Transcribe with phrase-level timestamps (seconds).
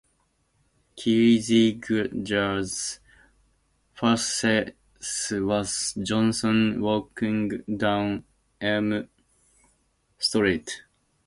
[0.97, 2.99] Kirzinger's
[3.93, 4.73] first scene
[5.45, 8.23] was Jason walking down
[8.59, 9.07] Elm
[10.17, 10.81] Street.